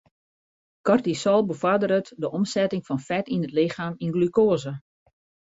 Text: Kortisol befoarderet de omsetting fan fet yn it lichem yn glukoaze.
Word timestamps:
Kortisol 0.81 1.45
befoarderet 1.51 2.09
de 2.23 2.27
omsetting 2.39 2.83
fan 2.87 3.01
fet 3.07 3.25
yn 3.35 3.45
it 3.47 3.55
lichem 3.57 3.93
yn 4.03 4.13
glukoaze. 4.15 4.73